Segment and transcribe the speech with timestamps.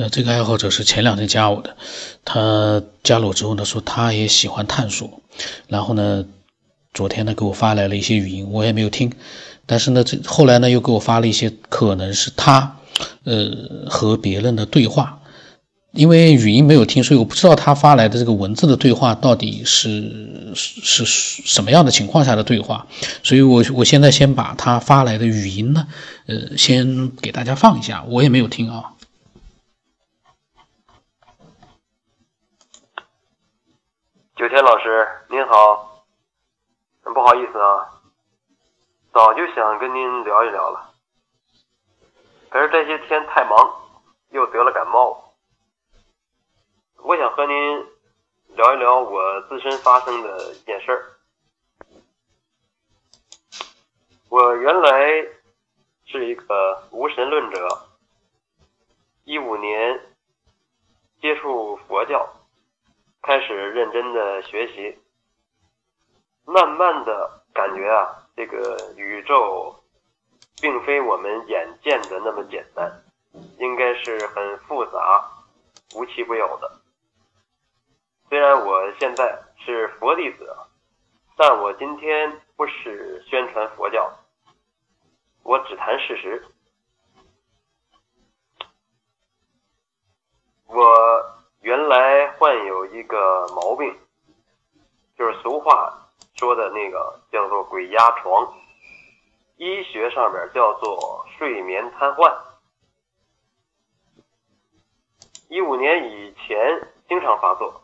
[0.00, 1.76] 那，这个爱好者是前两天加我的，
[2.24, 5.20] 他加了我之后呢，说他也喜欢探索，
[5.66, 6.24] 然后呢，
[6.94, 9.10] 昨天呢给我发来了一些语音，我也没有听，
[9.66, 12.76] 但是呢，这后来呢又给我发了一些可能是他，
[13.24, 13.50] 呃，
[13.90, 15.20] 和别人的对话，
[15.90, 22.86] 因为语音没有听，所以我不知道他发来的这个文字的对话到底是是是什么样的情况下的对话，
[23.24, 25.88] 所以我我现在先把他发来的语音呢，
[26.28, 28.92] 呃，先给大家放一下，我也没有听啊。
[34.38, 36.04] 九天老师您好，
[37.02, 37.90] 不好意思啊，
[39.12, 40.94] 早就想跟您聊一聊了，
[42.48, 43.58] 可是这些天太忙，
[44.30, 45.34] 又得了感冒。
[46.98, 47.84] 我想和您
[48.54, 51.18] 聊一聊我自身发生的一件事儿。
[54.28, 55.26] 我原来
[56.06, 57.88] 是一个无神论者，
[59.24, 60.00] 一五年
[61.20, 62.34] 接触佛教。
[63.20, 64.98] 开始认真的学习，
[66.44, 69.84] 慢慢的感觉啊，这个宇宙
[70.60, 73.02] 并非我们眼见的那么简单，
[73.58, 75.28] 应该是很复杂、
[75.94, 76.80] 无奇不有的。
[78.28, 80.56] 虽然我现在是佛弟子，
[81.36, 84.10] 但我今天不是宣传佛教，
[85.42, 86.44] 我只谈事实。
[90.66, 91.37] 我。
[91.68, 93.94] 原来患有一个毛病，
[95.18, 98.54] 就是俗话说的那个叫做“鬼压床”，
[99.58, 102.34] 医学上面叫做睡眠瘫痪。
[105.50, 107.82] 一五年以前经常发作，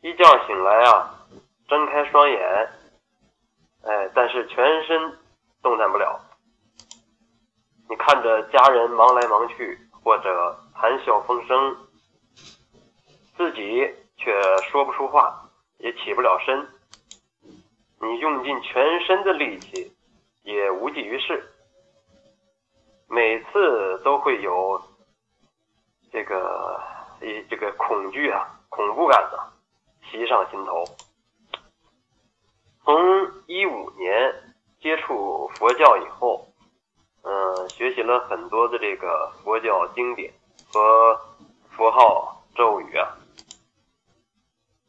[0.00, 1.26] 一觉醒来啊，
[1.66, 2.72] 睁开双眼，
[3.82, 5.18] 哎，但是全身
[5.60, 6.20] 动弹不了。
[7.88, 10.56] 你看着家人忙来忙去，或者。
[10.80, 11.76] 谈笑风生，
[13.36, 13.86] 自己
[14.16, 14.32] 却
[14.70, 16.66] 说不出话，也起不了身。
[18.00, 19.92] 你用尽全身的力气，
[20.42, 21.52] 也无济于事。
[23.08, 24.80] 每次都会有
[26.10, 26.80] 这个
[27.20, 29.52] 一这个恐惧啊、恐怖感的
[30.10, 30.82] 袭上心头。
[32.82, 32.96] 从
[33.46, 36.48] 一五年接触佛教以后，
[37.22, 40.32] 嗯，学习了很多的这个佛教经典。
[40.72, 41.20] 和
[41.70, 43.18] 符号咒语啊，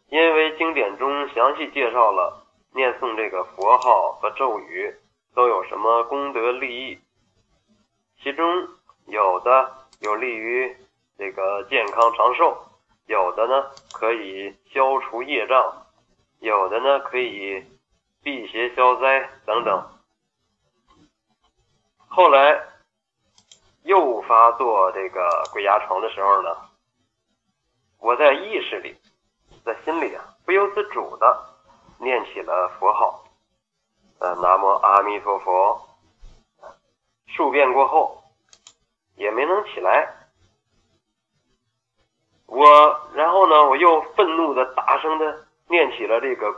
[0.09, 4.95] 因为经典中详细介绍了念诵这个佛号和咒语
[5.33, 6.99] 都有什么功德利益，
[8.21, 8.45] 其中
[9.07, 10.77] 有的有利于
[11.17, 12.57] 这个健康长寿，
[13.07, 15.87] 有的呢可以消除业障，
[16.39, 17.65] 有的呢可以
[18.21, 19.83] 辟邪消灾等等。
[22.07, 22.67] 后来。
[23.83, 26.55] 又发作这个鬼压床的时候呢，
[27.99, 28.95] 我在意识里，
[29.65, 31.45] 在心里啊，不由自主的
[31.99, 33.23] 念起了佛号，
[34.19, 35.87] 呃，南无阿弥陀佛。
[37.27, 38.21] 数遍过后，
[39.15, 40.13] 也没能起来。
[42.45, 46.53] 我然后呢，我又愤怒的大声的念起了这个，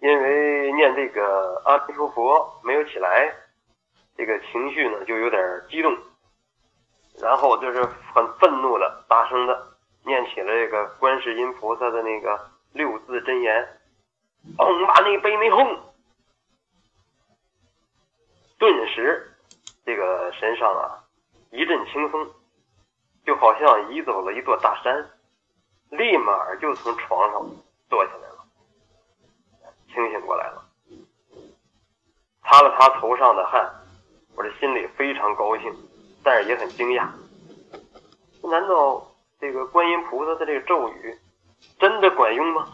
[0.00, 3.30] 因为念这个阿弥陀佛没有起来。
[4.16, 5.96] 这个情绪呢，就有点激动，
[7.20, 7.84] 然后就是
[8.14, 9.68] 很愤怒的、大声的
[10.04, 13.80] 念起了这个观世音菩萨的那个六字真言
[14.58, 15.76] ：“唵嘛呢呗咪吽。”
[18.58, 19.32] 顿时，
[19.84, 21.04] 这个身上啊
[21.50, 22.30] 一阵轻松，
[23.24, 25.10] 就好像移走了一座大山，
[25.90, 27.40] 立马就从床上
[27.88, 28.44] 坐起来了，
[29.92, 30.64] 清醒过来了，
[32.44, 33.81] 擦了擦头上的汗。
[34.34, 35.74] 我这心里非常高兴，
[36.22, 37.06] 但是也很惊讶。
[38.42, 39.06] 难道
[39.40, 41.18] 这个观音菩萨的这个咒语
[41.78, 42.66] 真的管用吗？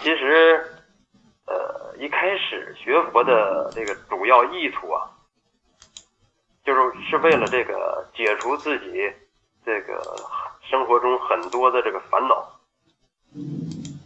[0.00, 0.64] 其实，
[1.46, 5.10] 呃，一开始学佛的这个主要意图啊，
[6.64, 6.80] 就是
[7.10, 9.12] 是为了这个解除自己
[9.64, 10.00] 这个
[10.62, 12.46] 生活中很多的这个烦恼，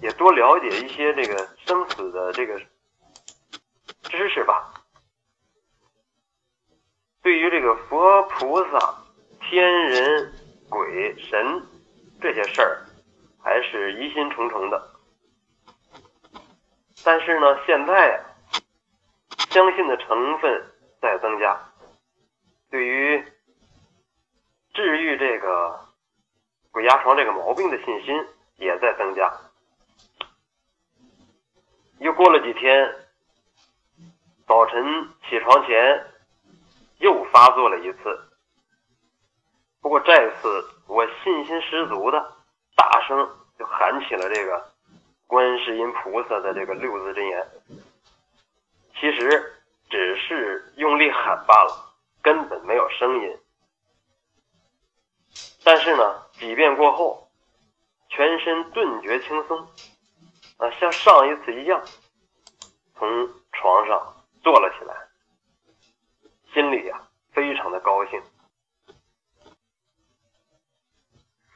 [0.01, 2.59] 也多了解一些这个生死的这个
[4.05, 4.73] 知识吧。
[7.23, 9.05] 对于这个佛菩萨、
[9.41, 10.33] 天人、
[10.69, 11.63] 鬼神
[12.21, 12.85] 这些事儿，
[13.41, 14.91] 还是疑心重重的。
[17.05, 18.21] 但是呢，现在
[19.51, 20.67] 相信的成分
[21.01, 21.57] 在增加，
[22.71, 23.25] 对于
[24.75, 25.79] 治愈这个
[26.73, 28.27] 鬼压床这个毛病的信心
[28.57, 29.33] 也在增加。
[32.01, 32.93] 又过了几天，
[34.49, 36.12] 早晨起床前。
[37.03, 38.29] 又发作了一次。
[39.81, 42.37] 不过这次我信心十足的
[42.77, 43.29] 大声
[43.59, 44.73] 就喊起了这个
[45.27, 47.47] 观世音菩萨的这个六字真言，
[48.95, 53.39] 其实只是用力喊罢了，根本没有声音。
[55.65, 57.29] 但是呢，几遍过后，
[58.11, 59.59] 全身顿觉轻松，
[60.59, 61.83] 啊，像上一次一样，
[62.97, 64.95] 从床上坐了起来，
[66.53, 68.23] 心里呀非常的高兴。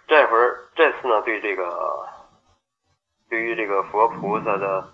[0.06, 2.08] 这会儿这次呢，对这个
[3.28, 4.92] 对于这个佛菩萨的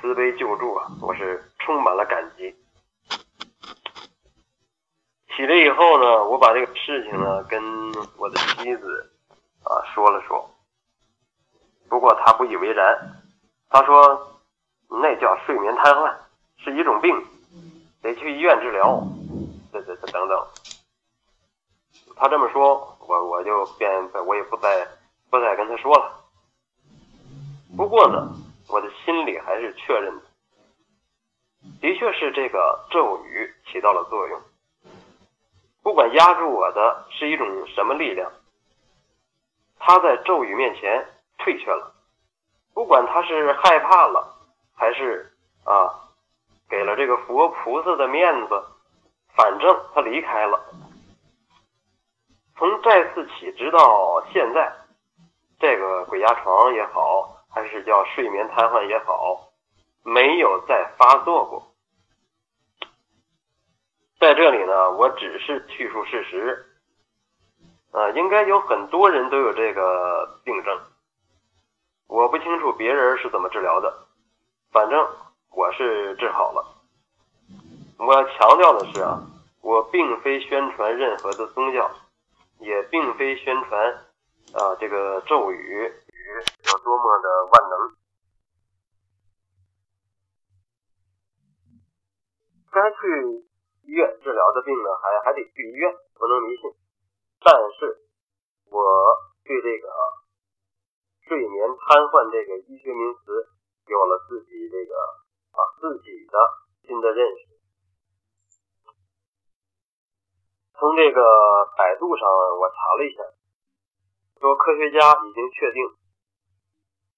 [0.00, 2.54] 慈悲救助啊，我是充满了感激。
[5.34, 7.62] 起来以后呢，我把这个事情呢跟
[8.18, 9.12] 我的妻子
[9.62, 10.50] 啊说了说，
[11.88, 13.22] 不过她不以为然，
[13.70, 14.42] 她说
[14.90, 16.14] 那叫睡眠瘫痪，
[16.58, 17.16] 是一种病，
[18.02, 19.02] 得去医院治疗，
[20.08, 20.46] 等等。
[22.16, 23.90] 他这么说，我我就便
[24.26, 24.86] 我也不再
[25.30, 26.20] 不再跟他说了。
[27.76, 28.28] 不过呢，
[28.68, 30.22] 我的心里还是确认的，
[31.80, 34.40] 的确是这个咒语起到了作用。
[35.82, 38.30] 不管压住我的是一种什么力量，
[39.78, 41.04] 他在咒语面前
[41.38, 41.92] 退却了。
[42.72, 44.32] 不管他是害怕了，
[44.74, 45.34] 还是
[45.64, 45.90] 啊
[46.68, 48.64] 给了这个佛菩萨的面子，
[49.34, 50.62] 反正他离开了。
[52.56, 54.72] 从这次起，直到现在，
[55.58, 59.52] 这个鬼压床也好，还是叫睡眠瘫痪也好，
[60.04, 61.74] 没有再发作过。
[64.20, 66.68] 在这里呢，我只是叙述事实。
[67.90, 70.80] 啊，应该有很多人都有这个病症，
[72.06, 74.06] 我不清楚别人是怎么治疗的，
[74.70, 75.06] 反正
[75.50, 76.71] 我是治好了。
[78.06, 79.22] 我要强调的是啊，
[79.62, 81.90] 我并非宣传任何的宗教。
[82.62, 83.92] 也并非宣传
[84.54, 85.92] 啊，这个咒语
[86.70, 87.96] 有多么的万能。
[92.70, 92.96] 该去
[93.82, 96.70] 医院治疗的病呢，还还得去医院，不能迷信。
[97.40, 98.06] 但是
[98.70, 98.80] 我
[99.42, 99.88] 对这个
[101.26, 103.48] 睡眠瘫痪这个医学名词
[103.88, 104.94] 有了自己这个
[105.50, 106.38] 啊自己的
[106.86, 107.51] 新的认识。
[110.82, 111.22] 从这个
[111.78, 112.26] 百度上
[112.58, 113.22] 我查了一下，
[114.42, 115.78] 说科学家已经确定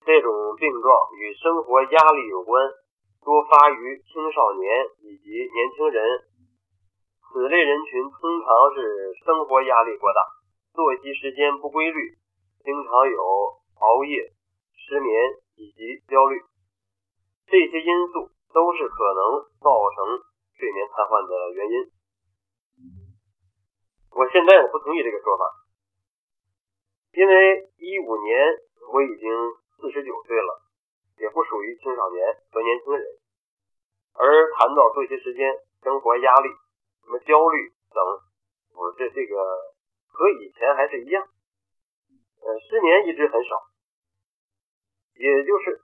[0.05, 0.28] 这种
[0.61, 2.61] 病状与生活压力有关，
[3.25, 4.69] 多发于青少年
[5.00, 6.28] 以及年轻人。
[7.32, 10.20] 此类人群通常是生活压力过大，
[10.75, 12.19] 作息时间不规律，
[12.60, 13.17] 经常有
[13.81, 14.28] 熬夜、
[14.76, 15.08] 失眠
[15.56, 16.37] 以及焦虑，
[17.46, 20.20] 这些因素都是可能造成
[20.52, 21.94] 睡眠瘫痪的原因。
[24.14, 25.44] 我现在我不同意这个说法，
[27.12, 28.46] 因为一五年
[28.93, 29.26] 我已经
[29.76, 30.62] 四十九岁了，
[31.19, 32.22] 也不属于青少年
[32.52, 33.05] 和年轻人。
[34.14, 35.50] 而谈到作息时间、
[35.82, 36.49] 生活压力、
[37.02, 37.99] 什么焦虑等，
[38.78, 39.34] 我这这个
[40.12, 41.26] 和以前还是一样。
[42.40, 43.58] 呃，失眠一直很少，
[45.14, 45.82] 也就是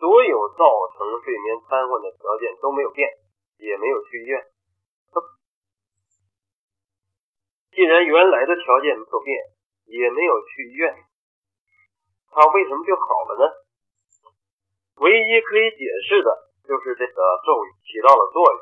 [0.00, 0.66] 所有造
[0.98, 3.08] 成睡眠瘫痪的条件都没有变，
[3.58, 4.42] 也没有去医院。
[7.72, 9.38] 既然原来的条件没变，
[9.86, 10.92] 也没有去医院，
[12.30, 13.52] 他为什么就好了呢？
[14.96, 18.60] 唯一可以解释的就是这个咒语起到了作用，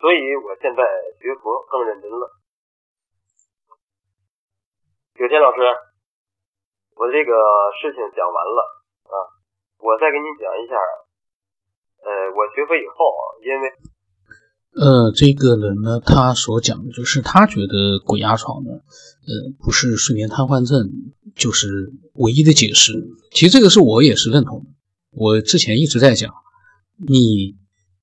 [0.00, 0.82] 所以我现在
[1.20, 2.30] 学佛更认真了。
[5.16, 5.60] 有天老师，
[6.96, 7.32] 我这个
[7.80, 9.14] 事情讲完了啊，
[9.78, 10.76] 我再给你讲一下，
[12.02, 13.72] 呃，我学佛以后啊，因为。
[14.78, 20.90] 呃，这个人呢，他所讲的就是他觉得鬼压床呢，呃，不是睡眠瘫痪症，
[21.34, 22.92] 就是唯一的解释。
[23.32, 24.66] 其实这个是我也是认同的。
[25.12, 26.30] 我之前一直在讲，
[27.08, 27.56] 你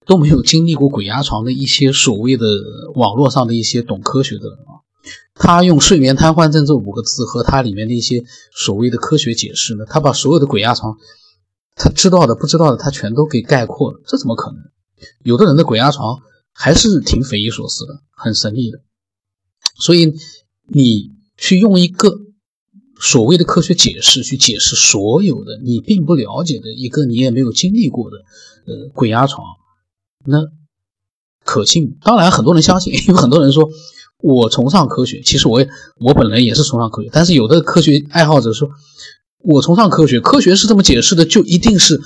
[0.08, 2.48] 都没有经历过鬼压床的一些所谓的
[2.96, 4.82] 网络上的一些懂科学的人啊，
[5.36, 10.98] 他用睡眠瘫痪症这五个字和他里面的一些所谓的科学解释呢，他把所有的鬼压床
[11.76, 14.02] 他知道的、不知道的，他全都给概括了。
[14.08, 14.58] 这怎么可能？
[15.24, 16.18] 有的人的鬼压床。
[16.54, 18.80] 还是挺匪夷所思的，很神秘的。
[19.76, 20.14] 所以
[20.68, 22.20] 你去用一个
[23.02, 28.18] 所谓的科学解释去解释所有的你并不了解的一个你也没有经历过的
[28.68, 29.44] 呃鬼压床，
[30.26, 30.38] 那
[31.44, 31.98] 可信？
[32.02, 33.70] 当然很多人相信， 因为很多人说
[34.20, 35.22] 我崇尚科学。
[35.22, 35.68] 其实我也
[36.00, 38.70] 我本人也是崇尚科学，但是有的科学爱好者说，
[39.40, 42.00] 我崇尚科学，科学是这么解释的，就一定是。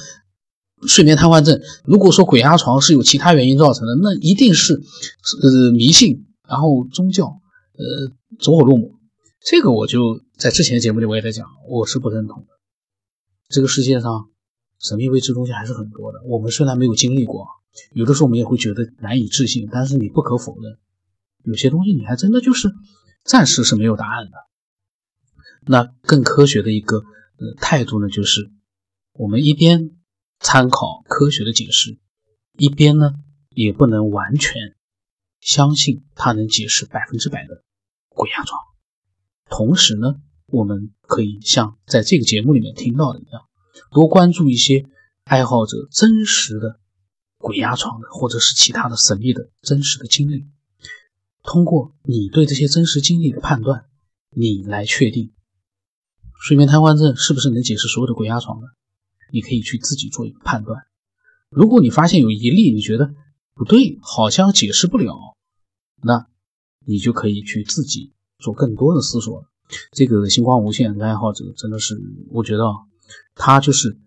[0.86, 4.74] 睡眠瘫痪症，如果说鬼压床是有其他原因造成的，那一定是
[5.42, 8.92] 呃迷信然后宗教，呃，走火入魔，
[9.42, 12.48] 这个我就在之前的节目里我也在讲，我是不认同的。
[13.50, 14.30] 这个世界上
[14.80, 17.48] 神秘未知东西还是很多的，我们虽然没有经历过，
[17.94, 20.78] 有的时候我们也会觉得难以置信，但是你不可否认，
[21.44, 22.72] 有些东西你还真的就是
[23.24, 24.32] 暂时是没有答案的。
[25.66, 26.98] 那更科学的一个
[27.40, 28.52] 呃态度呢，就是
[29.14, 29.92] 我们一边
[30.40, 31.98] 参考科学的解释，
[32.58, 33.14] 一边呢
[33.50, 34.76] 也不能完全
[35.40, 37.64] 相信它能解释百分之百的
[38.10, 38.60] 鬼压床。
[39.50, 40.16] 同时呢，
[40.48, 43.44] 我们可以像在这个节目里面听到的一样，
[43.92, 44.86] 多关注一些
[45.24, 46.80] 爱好者真实的
[47.38, 50.46] 鬼压床的或者是其他的神秘的真实的经历，
[51.44, 53.86] 通过你对这些真实经历的判断，
[54.32, 55.34] 你来确定。
[56.42, 58.68] 睡眠瘫痪症是不是能解释所有的鬼压床呢？
[59.32, 60.84] 你可以去自己做一个判断。
[61.50, 63.14] 如果你发现有一例你觉得
[63.54, 65.36] 不对，好像解释不了，
[66.02, 66.28] 那
[66.86, 69.46] 你就可以去自己做更多的思索。
[69.92, 72.64] 这个星光无限的爱好者真的是，我觉得
[73.36, 74.00] 他就是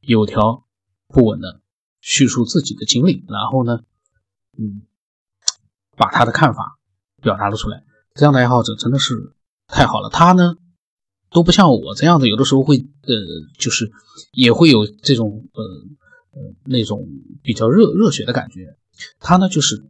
[0.00, 0.66] 有条
[1.08, 1.60] 不紊的
[2.00, 3.80] 叙述自己的经历，然后呢，
[4.58, 4.82] 嗯，
[5.96, 6.78] 把他的看法
[7.20, 7.84] 表达了出来。
[8.14, 9.34] 这样的爱好者真的是
[9.66, 10.10] 太好了。
[10.10, 10.56] 他呢？
[11.32, 13.14] 都不像我这样的，有的时候会呃，
[13.58, 13.90] 就是
[14.32, 15.62] 也会有这种呃
[16.32, 17.08] 呃那种
[17.42, 18.76] 比较热热血的感觉。
[19.18, 19.84] 他呢就是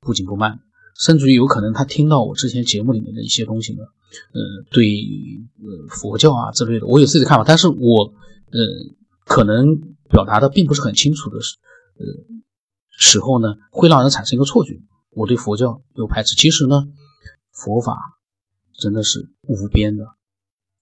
[0.00, 0.60] 不紧不慢，
[0.98, 3.82] 甚至于有可能他听到我之前节目里面的一些东西呢，
[4.32, 4.88] 呃，对
[5.60, 8.12] 呃佛教啊之类的，我有自己的看法，但是我
[8.50, 8.58] 呃
[9.26, 9.76] 可能
[10.08, 11.56] 表达的并不是很清楚的时
[11.98, 12.06] 呃
[12.96, 14.80] 时候呢，会让人产生一个错觉，
[15.10, 16.34] 我对佛教有排斥。
[16.34, 16.88] 其实呢，
[17.52, 17.96] 佛法
[18.78, 20.04] 真的是无边的。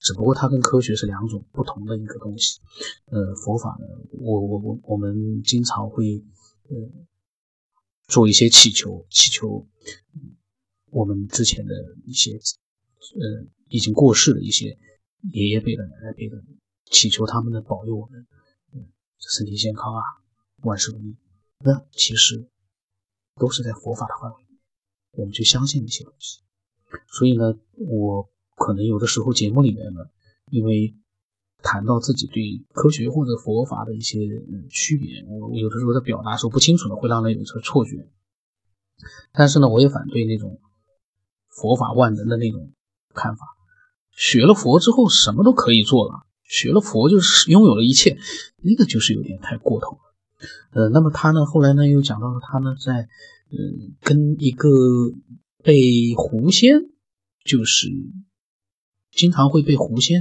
[0.07, 2.61] 只不过它跟科学是两种不同的一个东西。
[3.07, 6.23] 呃，佛法呢，我我我我们经常会
[6.69, 6.77] 呃
[8.07, 9.67] 做一些祈求，祈求
[10.93, 14.79] 我们之前的一些呃已经过世的一些
[15.33, 16.41] 爷爷辈的、奶奶辈的，
[16.85, 18.25] 祈求他们的保佑我们
[19.19, 20.01] 身体健康啊，
[20.63, 21.17] 万事如意。
[21.65, 22.49] 那其实
[23.35, 24.47] 都是在佛法的范围，
[25.15, 26.43] 我们去相信一些东西。
[27.09, 28.31] 所以呢，我。
[28.57, 30.01] 可能有的时候节目里面呢，
[30.51, 30.95] 因为
[31.63, 34.19] 谈到自己对科学或者佛法的一些
[34.71, 38.09] 区别，我有的时候在表达的时候不清楚呢，会让人有这错觉。
[39.33, 40.59] 但是呢，我也反对那种
[41.49, 42.73] 佛法万能的那种
[43.15, 43.47] 看法。
[44.13, 48.17] 学了佛之后什么都可以做了，学了佛就是拥有了一切，
[48.63, 50.01] 那个就是有点太过头了。
[50.71, 53.09] 呃，那么他呢，后来呢又讲到了他呢在
[53.51, 53.59] 呃
[54.01, 54.69] 跟一个
[55.63, 56.89] 被狐仙
[57.45, 57.91] 就是。
[59.17, 60.21] 经常会被狐仙，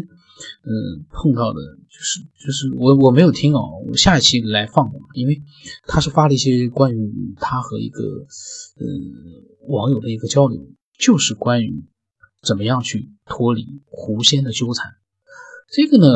[0.63, 1.59] 嗯，碰到的，
[1.89, 5.41] 就是就是我我没有听哦，我下一期来放，因为
[5.85, 8.01] 他是发了一些关于他和一个
[8.77, 8.85] 呃
[9.67, 10.65] 网友的一个交流，
[10.97, 11.83] 就是关于
[12.41, 14.93] 怎么样去脱离狐仙的纠缠。
[15.69, 16.07] 这个呢，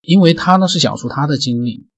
[0.00, 1.88] 因为他呢是讲述他的经历，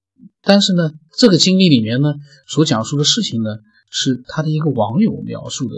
[0.41, 2.15] 但是呢，这个经历里面呢
[2.47, 3.59] 所讲述的事情呢
[3.91, 5.75] 是他的一个网友描述的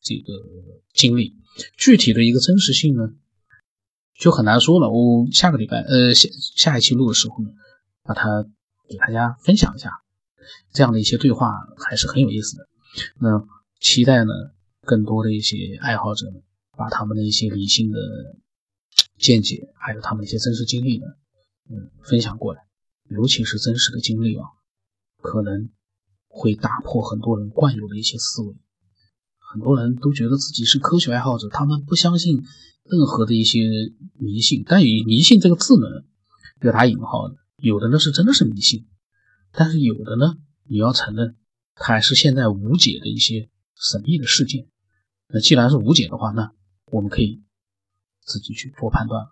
[0.00, 0.32] 这个
[0.94, 1.34] 经历，
[1.76, 3.10] 具体的一个真实性呢。
[4.18, 4.90] 就很难说了。
[4.90, 7.50] 我下个礼拜，呃，下下一期录的时候呢，
[8.02, 8.44] 把它
[8.88, 9.92] 给大家分享一下，
[10.72, 12.68] 这样的一些对话还是很有意思的。
[13.20, 13.46] 那
[13.80, 14.32] 期待呢，
[14.82, 16.40] 更多的一些爱好者呢，
[16.76, 17.98] 把他们的一些理性的
[19.18, 21.06] 见解，还有他们一些真实经历呢，
[21.70, 22.62] 嗯，分享过来。
[23.10, 24.44] 尤其是真实的经历啊，
[25.22, 25.70] 可能
[26.26, 28.54] 会打破很多人惯有的一些思维。
[29.52, 32.44] 很多人都觉得自己是科学爱好者，他们不相信。
[32.90, 33.60] 任何的一些
[34.18, 35.86] 迷信，但以迷信这个字呢，
[36.62, 38.86] 要打引号的，有的呢是真的是迷信，
[39.52, 41.36] 但是有的呢，你要承认，
[41.74, 44.68] 它还是现在无解的一些神秘的事件。
[45.28, 46.50] 那既然是无解的话，那
[46.90, 47.42] 我们可以
[48.24, 49.26] 自己去做判断。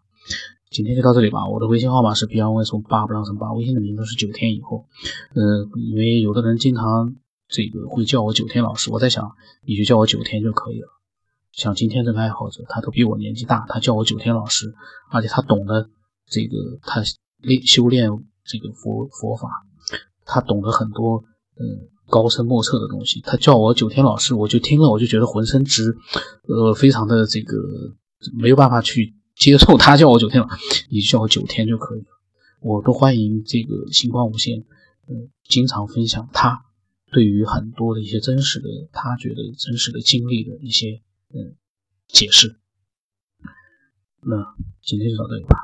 [0.69, 1.49] 今天就到这里吧。
[1.49, 4.87] 我的微信号码是 b r y 从八不让生八，微信的名字是九天以后。
[5.33, 7.17] 呃，因为有的人经常
[7.49, 9.31] 这个会叫我九天老师，我在想，
[9.65, 10.89] 你就叫我九天就可以了。
[11.53, 14.75] 像今天这个爱好者，他都比我年纪大，他叫我九天老师，
[15.11, 15.89] 而且他懂得
[16.29, 17.03] 这个，他
[17.39, 18.11] 练修炼
[18.45, 19.49] 这个佛佛法，
[20.25, 21.25] 他懂得很多
[21.59, 23.21] 嗯高深莫测的东西。
[23.23, 25.97] 他叫我九天老师，我就听了，我就觉得浑身直，
[26.49, 27.57] 呃，非常的这个
[28.39, 30.49] 没有办法去接受他叫我九天了，
[30.91, 32.07] 你就叫我九天就可以了。
[32.61, 34.59] 我都欢迎这个星光无限，
[35.09, 36.66] 嗯，经常分享他
[37.11, 41.03] 对于很多的一些真实的，他觉得真实的经历的一些。
[41.35, 41.57] 嗯，
[42.07, 42.57] 解释。
[44.23, 45.59] 那今天就到这里吧。